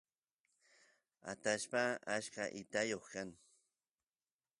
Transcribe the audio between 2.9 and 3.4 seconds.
kan